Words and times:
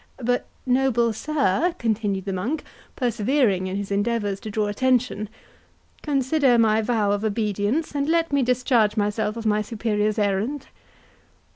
"But, 0.23 0.47
noble 0.65 1.13
sir," 1.13 1.75
continued 1.77 2.25
the 2.25 2.33
monk, 2.33 2.63
persevering 2.95 3.67
in 3.67 3.75
his 3.75 3.91
endeavours 3.91 4.39
to 4.39 4.49
draw 4.49 4.65
attention, 4.65 5.29
"consider 6.01 6.57
my 6.57 6.81
vow 6.81 7.11
of 7.11 7.23
obedience, 7.23 7.93
and 7.93 8.09
let 8.09 8.33
me 8.33 8.41
discharge 8.41 8.97
myself 8.97 9.37
of 9.37 9.45
my 9.45 9.61
Superior's 9.61 10.17
errand." 10.17 10.69